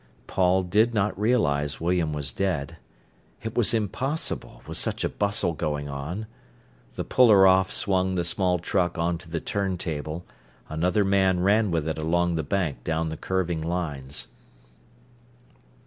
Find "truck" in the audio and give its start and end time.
8.57-8.97